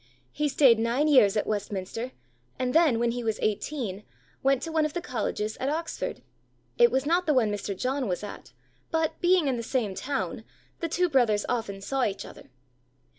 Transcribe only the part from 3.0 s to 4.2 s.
he was eighteen,